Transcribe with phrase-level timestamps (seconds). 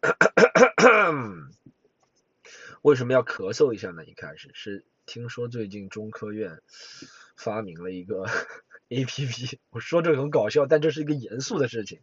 [2.82, 4.04] 为什么要咳嗽一下呢？
[4.04, 6.60] 一开始是听说最近中科院
[7.36, 8.24] 发明了一个
[8.88, 12.00] A P P，我说这个很搞笑，但这是一个严肃的事情。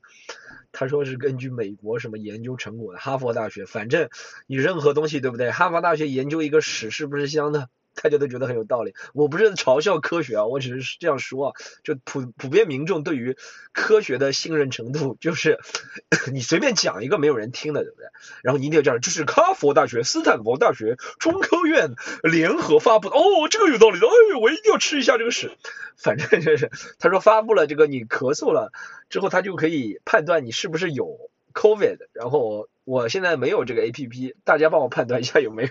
[0.71, 4.09] 他说是根据美国什么研究成果的，哈佛大学，反正
[4.45, 5.51] 你任何东西对不对？
[5.51, 7.69] 哈佛大学研究一个屎是不是香的？
[8.01, 11.53] 大家都觉得很有道理，我不是嘲笑科学啊，我只是这样说啊，
[11.83, 13.35] 就普普遍民众对于
[13.73, 15.59] 科学的信任程度，就是
[16.31, 18.05] 你随便讲一个没有人听的，对不对？
[18.43, 25.51] 然后你一定要讲，这是哈佛大学、斯坦福大学、中科院联合发布的，哦，这个有道理的，哎，我一定要吃一下这个屎。
[25.97, 28.71] 反正就是他说发布了这个，你咳嗽了
[29.09, 32.69] 之后，他就可以判断你是不是有 COVID，然后。
[32.87, 35.69] 我现在没有这个 A P P，大家帮我判断一下有没有。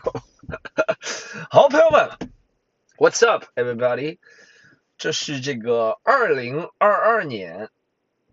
[1.48, 2.10] 好，朋友们
[2.98, 4.18] ，What's up, everybody？
[4.98, 7.70] 这是这个二零二二年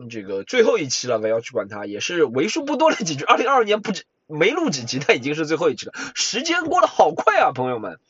[0.10, 3.24] 这个最后一期了，我要去管它，也是为数不多的几句。
[3.24, 5.94] 二零二二年不止没录几集，它已经是最后一期了。
[6.14, 8.02] 时间过得好快啊，朋友们！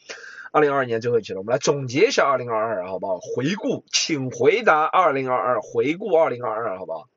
[0.52, 3.20] 二零二二年最后一期了，我们来总结一下二零二二，好不好？
[3.20, 7.10] 回顾，请回答二零二二，回顾二零二二，好不好？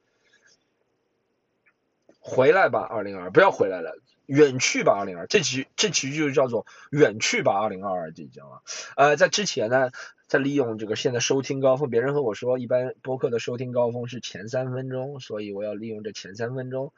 [2.29, 3.97] 回来吧，二零二，不要回来了，
[4.27, 5.29] 远去吧，二零二。
[5.29, 8.63] 这期这期就叫做远去吧，二零二二这一讲啊。
[8.97, 9.93] 呃，在之前呢，
[10.27, 16.93] 在利用这个现在收听高峰，别人和我说，一般播客的收听高峰是前三分钟，所以我要利用这前三分钟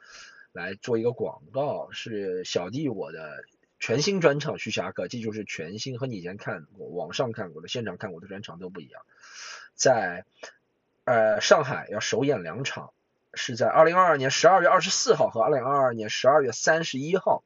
[0.51, 3.43] 来做一个广告，是小弟我的
[3.79, 9.03] 全新专场《徐霞客》，这就是全新和你以前看过、网上看过的、现场看过的专场都不一样，
[9.75, 10.25] 在
[11.03, 12.93] 呃上海要首演两场。
[13.33, 17.43] 是在二零二二年十二月二十四号和二零二二年十二月三十一号，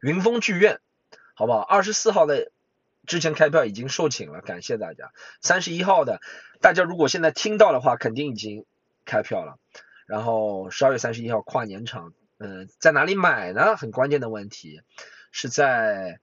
[0.00, 0.80] 云峰剧院，
[1.34, 1.60] 好不好？
[1.60, 2.50] 二十四号的
[3.06, 5.12] 之前开票已经售罄了，感谢大家。
[5.40, 6.20] 三十一号的，
[6.60, 8.64] 大家如果现在听到的话，肯定已经
[9.04, 9.58] 开票了。
[10.06, 13.76] 然后十二月三十一号跨年场，嗯，在哪里买呢？
[13.76, 14.82] 很关键的问题，
[15.30, 16.20] 是在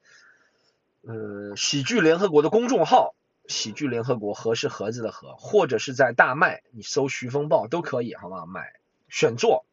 [1.02, 3.16] 嗯喜剧联合国的公众号。
[3.48, 8.45] 喜剧联合国盒是盒子的盒，或者是在大麦，你搜徐风暴都可以，好吗？
[8.45, 8.73] 买
[9.09, 9.65] 选座，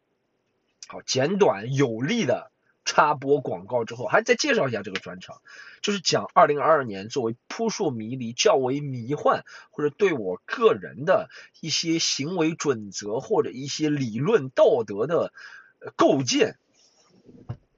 [0.87, 2.51] 好简短有力的
[2.83, 5.41] 插播广告之后，还再介绍一下这个专场，
[5.81, 11.29] 就是讲二零二二年作为扑朔迷离、较为迷幻，或者对我个人的
[11.61, 15.31] 一些行为准则或者一些理论道德的
[15.95, 16.57] 构建，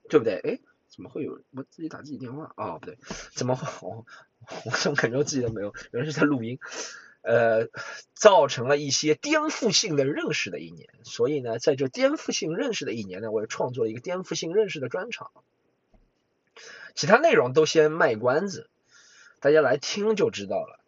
[0.09, 0.39] 对不对？
[0.39, 0.59] 哎，
[0.89, 2.77] 怎么会有我自己打自己电话啊？
[2.79, 2.97] 不对，
[3.35, 4.03] 怎么会？
[4.65, 5.73] 我怎么感觉自己都没有？
[5.91, 6.59] 原来是在录音，
[7.21, 7.67] 呃，
[8.13, 10.89] 造成了一些颠覆性的认识的一年。
[11.03, 15.31] 所以呢，在这颠覆性认识的一年呢，我也创作了一个颠覆性认识的专场。
[16.95, 18.69] 其他内容都先卖关子，
[19.39, 20.79] 大家来听就知道了。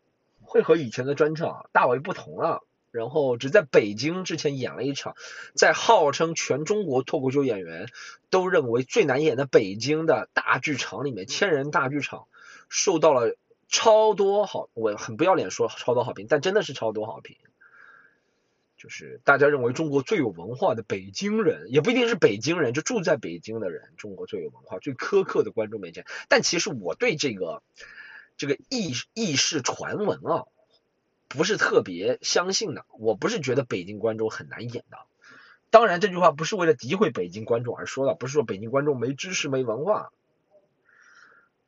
[0.42, 2.64] 会和以前的专场大为不同了。
[2.92, 5.18] 然后只在北京之前演了一场，
[5.54, 7.90] 在号称全中国脱口秀演员
[8.30, 12.28] 都认为最难演的北京的大剧场里面，千人大剧场，
[12.70, 13.36] 受到了。
[13.76, 17.36] 超多好，我很不要脸说超多好评，但真的是超多好评。
[18.78, 26.06] 就是大家认为中国最有文化的北京人，也不一定是北京人，就住在北京的人，中国最有文化、最苛刻的观众面前。
[26.30, 27.64] 但其实我对这个
[28.38, 30.46] 这个轶轶事传闻啊，
[31.28, 32.86] 不是特别相信的。
[32.98, 35.00] 我不是觉得北京观众很难演的。
[35.70, 40.14] 当然，这句话不是为了诋毁北京观众而说的，不是说北京观众没知识、没文化，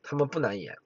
[0.04, 0.78] 他们不难演。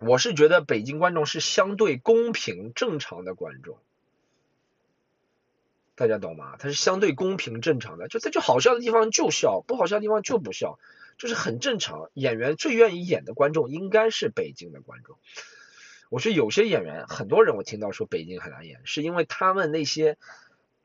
[0.00, 3.78] 我是觉得北京观众是相对公平正常的观众，
[5.94, 6.56] 大家懂吗？
[6.58, 10.78] 他是相对公平正常的，就他就好笑的地方就笑，不好笑的地方就不笑，
[11.16, 12.10] 就是很正常。
[12.14, 15.16] 演员最愿意演的观众应该是北京的观众。
[16.10, 20.18] 我说有些演员，很多人我听到说北京很难演，是因为他们那些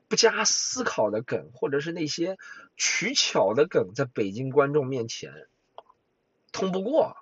[0.08, 2.38] 不加思考的梗，或者是那些
[2.76, 5.46] 取巧的梗，在北京观众面前
[6.52, 7.16] 通不过。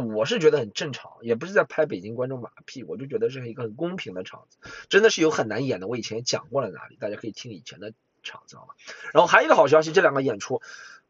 [0.00, 5.86] 我是觉得很正常，也不是在拍北京观众马屁，我就觉得是一个很公平的场子，真的是有很难演的。
[5.86, 7.92] 我以前讲过了哪里，大家可以听以前的
[8.24, 8.74] 场子好吗？
[9.12, 10.60] 然后还有一个好消息，这两个演出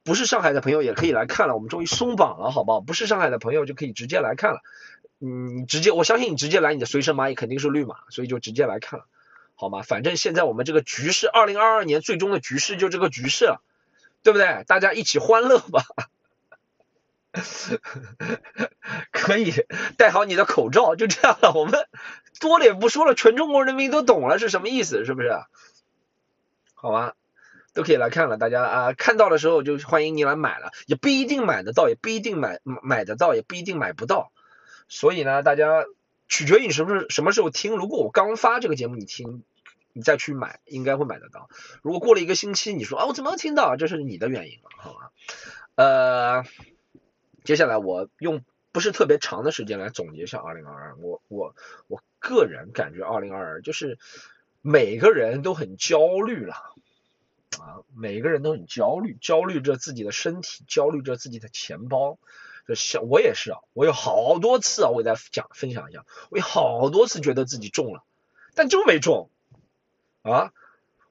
[0.02, 2.82] 不是上海的朋友也可以来看了，我们终于松绑了，好不好？
[2.82, 4.60] 不是上海的朋友就可以直接来看了，
[5.18, 9.06] 嗯，直接我相信你直接来，你的随身蚂蚁肯定是绿码，所以就直接来看了，
[9.54, 9.80] 好吗？
[9.80, 13.62] 反正现在我们这个局势，二零二二年最终的局势就这个局势了，
[14.22, 14.62] 对不对？
[14.66, 15.84] 大家一起欢乐吧。
[19.10, 19.52] 可以
[19.98, 21.52] 戴好你的口罩，就这样了。
[21.52, 21.86] 我们
[22.40, 25.30] 多了也不说了，全中国人民都懂了是什么意思，是不是？
[26.74, 27.14] 好吧，
[27.72, 28.36] 都可以来看了。
[28.36, 34.30] 大家啊，看到的时候就欢迎你来买了，也不一定买得到，也不一定买买得到，也不一定买不到。
[34.88, 35.84] 所以呢，大家
[36.28, 37.76] 取决于你什么时什么时候听。
[37.76, 39.42] 如果我刚发这个节目你听，
[39.92, 41.48] 你再去买，应该会买得到。
[41.82, 43.76] 如果过了一个星期，你说啊，我怎么能听到？
[43.76, 45.10] 这是你的原因了，好吧？
[45.76, 46.44] 呃，
[47.44, 50.96] 接下来我用不是特别长的时间来总结一下二零二二。
[50.96, 51.54] 我我
[51.86, 53.98] 我个人感觉二零二二就是
[54.62, 56.54] 每个人都很焦虑了
[57.60, 62.18] 啊，每个人都很焦虑，焦虑着自己的身体，焦虑着自己的钱包。
[62.66, 68.02] 就像我也是啊，我有好多次啊，我给大家讲分享一下，我有好多次觉得自己中了，
[68.54, 69.28] 但就没中
[70.22, 70.52] 啊！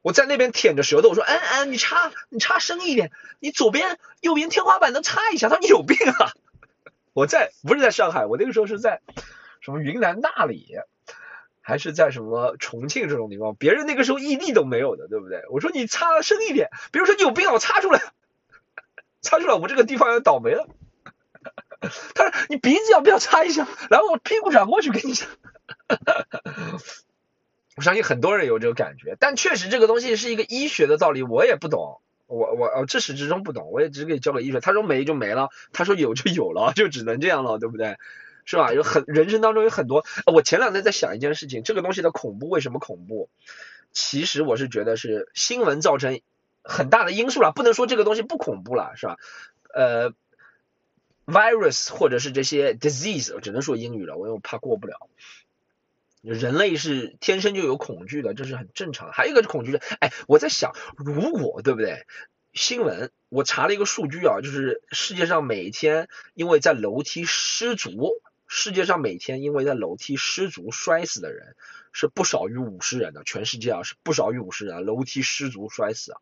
[0.04, 6.34] 我在那边舔着舌头，我说：“嗯嗯，你插你插深一点，你左边右边天花板能插一下。”他说：“你有病啊！”
[7.14, 9.02] 我在不是在上海，我那个时候是在
[9.62, 10.76] 什么云南大理，
[11.62, 15.44] 还是在什么重庆这种地方，别人那个时候异地都没有的，对不对？
[15.50, 18.02] 我说你插深一点，别人说你有病啊，我插出来，
[19.22, 20.68] 插出来，我这个地方要倒霉了。
[22.16, 23.68] 他说：“你鼻子要不要擦一下？
[23.90, 25.28] 然后我屁股转过去给你擦。”
[27.76, 34.60] 我相信很多人有这个感觉，但确实这个东西是一个医学的道理，我也不懂，我我呃至始至终不懂，我也只可以交给医学。
[34.60, 37.98] 他说没就没了，他说有就有了，就只能这样了，对不对？
[38.46, 38.74] 是吧？
[38.74, 43.30] 有很人生当中有很多，我前两天在想一件事情，这个东西的恐怖为什么恐怖？
[43.92, 46.22] 其实我是觉得是新闻造成
[46.64, 49.18] 很大的因素了，不能说这个东西不恐怖了，是吧？
[49.74, 50.14] 呃。
[51.26, 55.08] virus 或者是这些 disease，我只能说英语了，我又怕过不了。
[56.24, 59.14] 人类是天生就有恐惧的，这是很正常的。
[59.14, 62.06] 还有一个是恐惧是，哎，我在想，如果对不对？
[62.54, 68.10] 新闻我查了一个数据啊，就是世界上每天因为在楼梯失足，
[68.48, 71.56] 世界上每天因为在楼梯失足摔死的人
[71.92, 76.22] 是不少于五十人的，全世界啊是不少于五十人，楼梯失足摔死啊。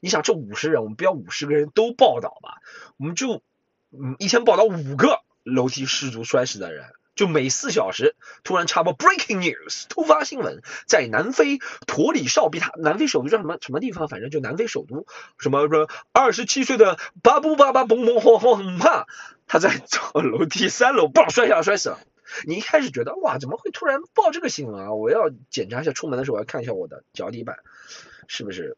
[0.00, 2.60] 你想这五十人，我们不要五十个人都报道吧，
[2.96, 3.42] 我们就。
[3.92, 8.14] 嗯，一天报道五个楼梯失足摔死的人，就每四小时
[8.44, 14.06] 突然插播 breaking news 突发新闻，在南非陀里绍比塔，南非首都叫什么什么地方？
[14.06, 15.06] 反正就南非首都，
[15.38, 19.06] 什么说二十七岁的巴布巴巴嘣嘣轰轰哈，
[19.46, 21.98] 他在走楼梯三楼，嘣摔下来摔死了。
[22.44, 24.92] 你一开始觉得哇，怎么会突然报这个新闻啊？
[24.92, 27.56] 我要检查一下，出门的时候我要看一下我的脚底板
[28.28, 28.76] 是不是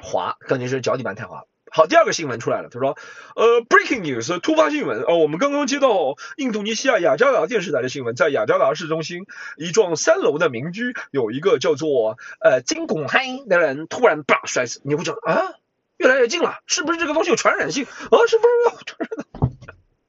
[0.00, 1.48] 滑，肯定是脚底板太滑了。
[1.78, 2.68] 好，第二个新闻出来了。
[2.70, 2.96] 他说，
[3.36, 5.02] 呃，breaking news，突发新闻。
[5.02, 9.26] 呃，我们刚刚接到印度尼西亚雅加达电视台的新闻，在雅加达市中心
[9.56, 14.80] 一幢三楼的民居，有一个叫做呃金拱黑的人突然啪摔死。
[14.82, 15.54] 你会讲啊，
[15.98, 17.84] 越来越近了，是不是这个东西有传染性？
[17.84, 19.27] 啊，是不是有传染的？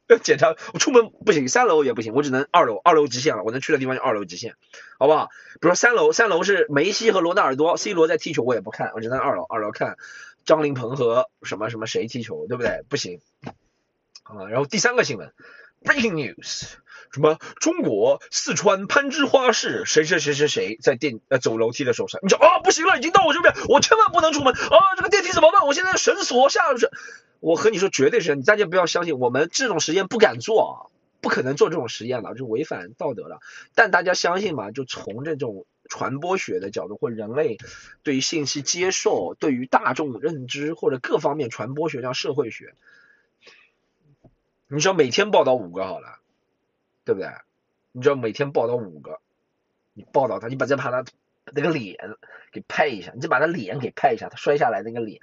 [0.23, 4.55] 检查，我出门不行，三楼也不行，我只能二楼，二楼极限了，我能去的地方就二楼极限，
[4.97, 5.29] 好不好？
[5.53, 9.97] 比如说三楼，三楼是梅西和罗纳尔多，C 罗在踢球，我也不看，我只能二楼，二楼看。
[10.45, 12.81] 张琳芃和什么什么谁踢球，对不对？
[12.89, 13.21] 不行
[14.23, 14.47] 啊。
[14.49, 15.31] 然后第三个新闻
[15.83, 16.63] ，breaking news，
[17.11, 24.95] 什么中国四川攀枝花市谁谁谁谁谁在电呃走楼梯的时候摔，你说啊不行了，已经到我这边，我千万不能出门啊！
[24.97, 25.67] 这个电梯怎么办？
[25.67, 26.87] 我现在绳索下不去。
[27.39, 30.91] 我和你说绝对是，你大家不要相信，我们这种实验不敢做，
[31.21, 33.39] 不可能做这种实验了，就违反道德了。
[33.75, 34.71] 但大家相信嘛？
[34.71, 35.65] 就从这种。
[35.91, 37.57] 传播学的角度，或人类
[38.03, 42.75] 对于信息接受、对于大众认知或者各方面传播学，像社会学，
[44.67, 46.19] 你知道每天报道五个好了，
[47.05, 47.31] 对不对？
[47.91, 49.19] 你知道每天报道五个，
[49.95, 51.03] 你报道他，你把再把他
[51.55, 51.97] 那个脸
[52.51, 55.21] 给拍一下，你再把他脸给拍一下，他摔下来那个脸，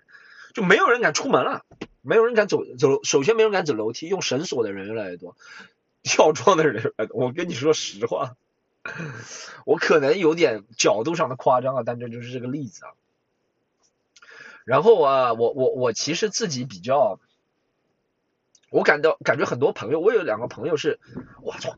[0.52, 1.64] 就没有人敢出门了，
[2.06, 5.36] 没有人敢走走，首先没人敢走楼梯，用绳索的人越来越多，
[6.02, 8.36] 跳窗的人，我跟你说实话。
[9.64, 12.92] 我可能有点角度上的夸张啊，但这就是这个例子啊。
[14.64, 17.18] 然后啊，我我我其实自己比较，
[18.70, 21.00] 我感到感觉很多朋友，我有两个朋友是，
[21.42, 21.76] 我操，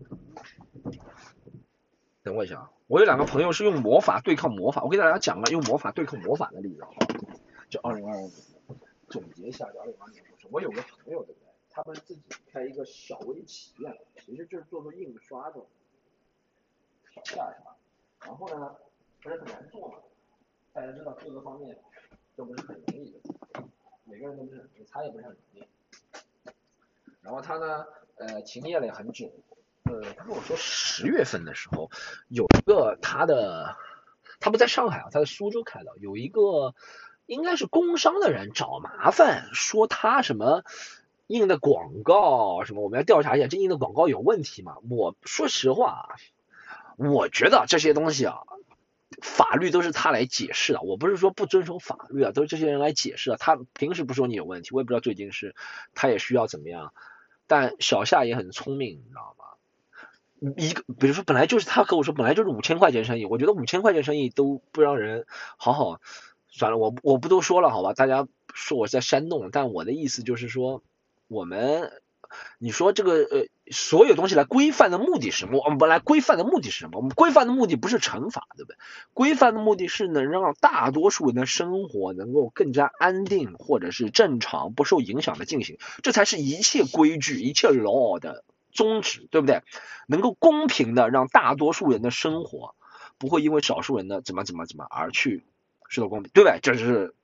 [2.23, 6.89] 等我一下啊，我有两个朋友是用魔法对抗魔法，我给大家讲个用魔法对抗魔法的例子啊。
[7.71, 8.31] 就二零二五
[9.09, 11.49] 总结一下，二零二二年我有个朋友对不对？
[11.71, 15.61] 他们自己开一个小微企业，其实就是做做印刷的。
[17.25, 17.77] 下是吧？
[18.25, 18.77] 然后呢，
[19.23, 19.99] 不是很难做嘛？
[20.73, 21.77] 大家知道各个方面
[22.37, 23.19] 都不是很容易的，
[24.05, 25.67] 每个人都不是很，他也不是很容易。
[27.21, 27.85] 然后他呢，
[28.17, 29.33] 呃，停业了很久。
[29.85, 31.91] 呃，他跟我说十月份的时候，
[32.29, 33.77] 有一个他的，
[34.39, 36.75] 他不在上海啊，他在苏州开的，有一个
[37.29, 40.65] 应该是工商的人找麻烦，说他什么
[41.27, 44.79] 印的广告什么，我们要调查一下这印的广告有问题吗？
[44.89, 46.17] 我说实话。
[46.97, 48.39] 我觉得这些东西啊，
[49.23, 50.81] 法律都是他来解释的。
[50.81, 53.37] 我不是说不遵守法律啊，都是这些人来解释的。
[53.37, 55.55] 他平时不说你有问题，我也不知道最近是
[55.95, 56.95] 他也需要怎么样。
[57.47, 59.45] 但小夏也很聪明，你知道吗？
[60.57, 66.01] 一个，比如说本来就是他和我说本来就是五千块钱生意，我觉得五千块钱生意都不让人好好，
[66.59, 70.83] 算了，我我不多说了，好吧，大家说我在煽动，但我的意思就是说，
[71.29, 71.91] 我们
[72.59, 75.63] 你说这个呃，所有东西来规范的目的是什么？
[75.65, 76.99] 我们来规范的目的是什么？
[76.99, 78.77] 我们规范的目的不是惩罚，对不对？
[79.15, 88.45] 规范的目的是能让大多数人的生活能够更加安定，或者是正常不受影响的进行，这才是一切规矩、一切 law 的。
[88.71, 89.63] 宗旨对不对？
[90.07, 92.77] 能够公平的让大多数人的生活
[93.17, 95.43] 不会因为少数人的怎么怎么怎么而去
[95.89, 96.59] 受到公平，对吧？
[96.63, 97.15] 这是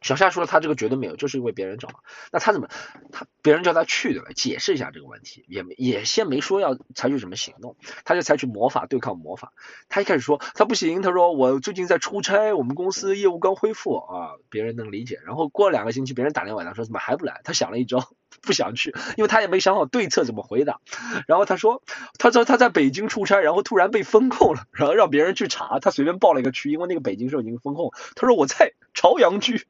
[0.00, 1.88] 小夏说了，他这个绝对没有，就是因为别人找。
[2.32, 2.68] 那他怎么
[3.12, 4.30] 他别人叫他去对吧？
[4.34, 9.52] 解释一下这个问题，也没也先没说要采取什么行动，他就采取魔法对抗魔法。
[9.90, 15.20] 他一开始说他不行，他说我最近在出差，我们公司业务刚恢复啊，别人能理解。
[15.26, 17.42] 然后过两个星期，别人打电话他说怎么还不来？
[17.44, 18.08] 他想了一招。
[18.42, 20.80] 不想去，因为他也没想好对策怎么回答。
[21.26, 21.82] 然后他说，
[22.18, 27.92] 他说他在北京出差，然后突然被封控了，然后让别人去查，他随便报了一个区，因为那个北京市已经封控。
[28.14, 29.66] 他说我在朝阳区，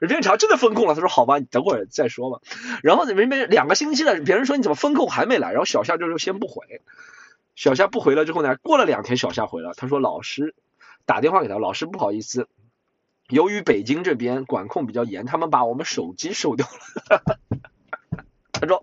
[0.00, 0.94] 别 人查真的封控了。
[0.94, 2.40] 他说好吧，你等会儿再说吧。
[2.82, 5.50] 然后人别两个星期了，别人说你怎么封控还没来？
[5.50, 6.82] 然后小夏就说先不回。
[7.54, 10.54] 小夏不回了之后呢，过了两天小夏回了，他说老师
[11.06, 12.48] 打电话给他，老师不好意思。
[13.28, 17.38] 由于北京这边管控比较严，他们把我们手机收掉了。
[18.58, 18.82] 他说：“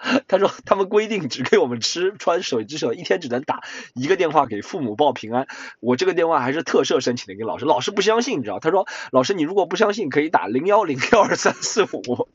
[0.28, 3.62] 他说他们规定只给我们吃穿手机手，一天只能打
[3.94, 5.46] 一个电话给父母报平安。
[5.80, 7.66] 我这个电话还是特设申请的，给老师。
[7.66, 8.60] 老师不相信，你知道？
[8.60, 12.28] 他说：老师，你如果不相信，可以打零幺零幺二三四五。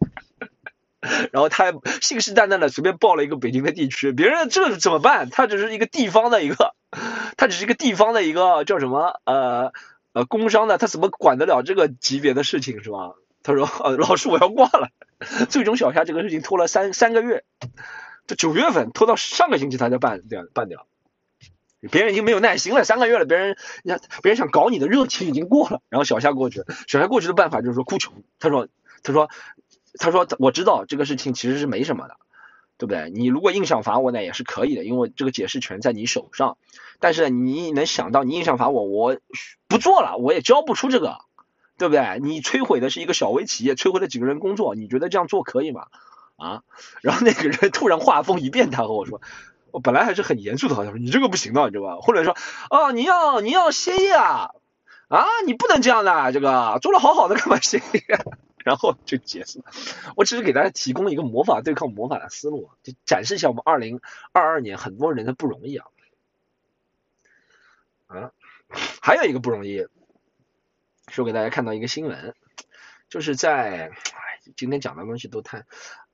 [1.31, 5.31] 然后他还信誓旦旦的随便报了一个北京的地区，别人这怎么办？
[5.31, 6.75] 他只是一个地方的一个，
[7.35, 9.71] 他只是一个地方的一个叫什么呃。”
[10.15, 13.15] 呃，工商的他怎么管得了这个级别的事情是吧？
[13.43, 14.87] 他说，呃，老师我要挂了。
[15.49, 17.43] 最终小夏这个事情拖了三三个月，
[18.25, 20.87] 这九月份拖到上个星期他才办掉办掉。
[21.91, 25.81] 别人已经没有耐心了，三个月了，别人你看别人想搞你的热情已经过了。
[25.89, 28.23] 然后小夏过去，小夏过去的办法就是说哭穷。
[28.39, 28.69] 他说，
[29.03, 29.29] 他说，
[29.99, 32.15] 他说我知道这个事情其实是没什么的。
[32.77, 33.09] 对不对？
[33.09, 36.57] 你如果硬想罚我呢，也是可以的，因为这个解释权在你手上。
[36.99, 39.17] 但是你能想到，你硬想罚我，我
[39.67, 41.17] 不做了，我也交不出这个，
[41.77, 42.19] 对不对？
[42.21, 45.87] 你摧毁的是一个小微企业，摧毁了几个人工作，你觉得这样做可以吗？
[46.37, 46.63] 啊？
[47.01, 49.21] 然后那个人突然话锋一变，他和我说，
[49.71, 51.97] 我本来还是很严肃的，好像说你这个不行的，你知道吧？
[52.01, 52.35] 或者说，
[52.69, 54.49] 哦，你要你要歇业啊？
[55.07, 58.01] 啊，你不能这样的，这个做的好好的，干嘛歇业？
[58.65, 59.65] 然后就结束了。
[60.15, 65.85] 我只是给大家提供一个魔法对抗魔法的思路，就展示一下我们二零二二年很多人的不容易啊。
[68.07, 68.31] 啊，
[69.03, 69.85] 还有一个不容易，
[71.09, 72.33] 是我给大家看到一个新闻，
[73.07, 75.63] 就是在哎，今天讲的东西都太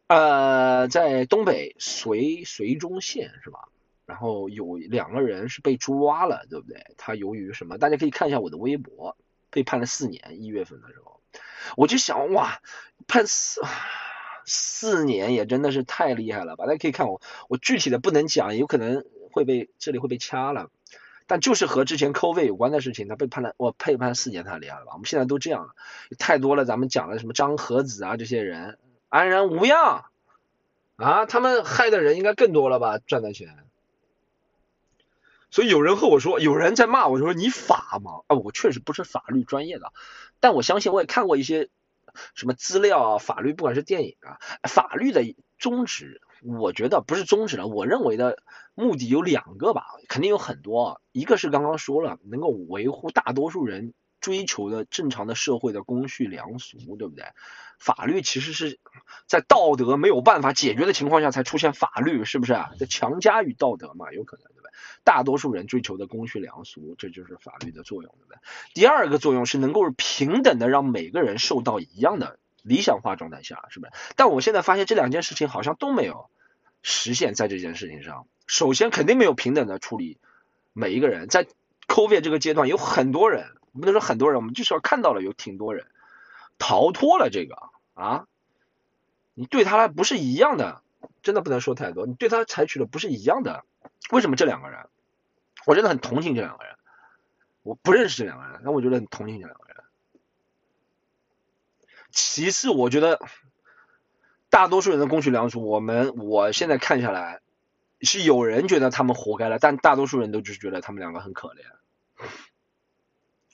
[0.08, 3.70] 呃，在东北绥绥中县是吧？
[4.06, 6.86] 然后有两个人是被抓了，对不对？
[6.98, 7.78] 他由于什么？
[7.78, 9.16] 大家可以看一下我的微博，
[9.50, 11.21] 被判了四年，一月份的时候。
[11.78, 12.60] 我就想哇，
[13.08, 13.62] 判四
[14.46, 16.66] 四年也真的是太厉害了吧！
[16.66, 20.70] 大家可以看我，我具体的不能讲，有可能会被这里会被掐了。
[21.28, 24.92] 但就是和之前扣费有关的事情，他被判了，我被判四年太厉害了吧？
[24.94, 25.76] 我们现在都这样了，
[26.18, 26.66] 太多了。
[26.66, 28.78] 咱们讲的什么张和子啊这些人
[29.08, 30.06] 安然无恙
[30.98, 32.98] 啊，他们害的人应该更多了吧？
[32.98, 33.56] 赚的钱。
[35.52, 38.22] 所以有人和我说，有人在骂我就说你法吗？
[38.28, 39.92] 啊，我确实不是法律专业的，
[40.40, 41.70] 但我相信我也看过一些
[42.34, 48.42] 什么资料啊，法律不管是电影啊，法律的宗旨，我觉得不是宗旨了，我认为的
[48.74, 57.26] 目的有两个吧，肯定有很多，一个是刚刚说了，能够维护大多数人追求的正常的社会的公序良俗，对不对？
[57.78, 58.80] 法律其实是
[59.28, 62.56] 在道德没有办法解决的情况下才出现法律，是不是？
[62.80, 64.46] 这强加于道德嘛，有可能。
[65.04, 68.38] 大多数人追求的公序良俗，这就是法律的作用，对不对？
[68.74, 73.92] 第二个作用是能够平等的让每个人受到一样的理想化状态下，是不是？
[74.16, 76.30] 但我现在发现这两件事情好像都没有
[76.84, 80.20] 实现，在这件事情上，首先肯定没有平等的处理
[80.74, 81.48] 每一个人，在
[81.88, 85.88] COVID 这个阶段，有很多人，不能说很多人，我们至少看到了有挺多人
[86.60, 87.58] 逃脱了这个
[87.96, 88.28] 啊，
[89.34, 90.84] 你对他来不是一样的，
[91.24, 93.66] 真的不能说太多，你对他采取的不是一样的。
[94.12, 94.88] 为什么这两个人？
[95.66, 96.76] 我真的很同情这两个人。
[97.62, 99.78] 我不认识这两个人，但我觉得很同情这两个人。
[102.10, 103.20] 其次，我觉得
[104.50, 107.42] 大多数人的公序良俗，我们我现在看下来，
[108.02, 111.60] 是有人觉得他们活该了，但大多数人都只是觉得他们两个很可怜。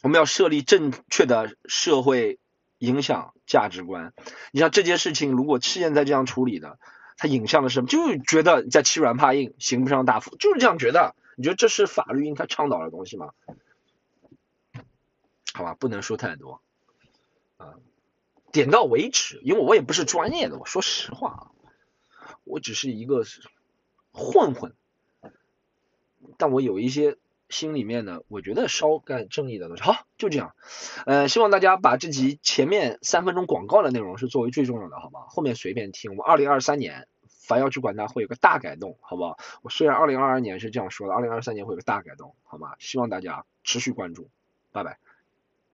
[0.01, 2.39] 我们要设立正确的社会
[2.77, 4.13] 影响价值观。
[4.51, 6.79] 你像这件事情，如果现在这样处理的。
[7.17, 7.87] 他影像的什么？
[7.87, 11.15] 就觉得在欺软怕硬，刑不上大夫，就是这样觉得。
[11.35, 13.31] 你觉得这是法律应该倡导的东西吗？
[15.53, 16.61] 好吧，不能说太多
[17.57, 17.75] 啊，
[18.51, 19.39] 点到为止。
[19.43, 21.51] 因为我也不是专业的，我说实话啊，
[22.43, 23.23] 我只是一个
[24.11, 24.75] 混混，
[26.37, 27.17] 但我有一些
[27.49, 29.83] 心里面呢，我觉得稍干正义的东西。
[29.83, 30.55] 好，就这样。
[31.05, 35.25] 呃，希望大家把这集前面三分钟广告的内容是作为最重要的，好吧？
[35.29, 36.11] 后面随便听。
[36.11, 37.07] 我们二零二三年。
[37.47, 39.37] 凡要去管它会有个大改动，好不好？
[39.61, 42.75] 我虽然二零二二年是这样说的，二零二三年会有个大改动，好吗？
[42.77, 44.29] 希望大家持续关注，
[44.73, 44.97] 拜拜。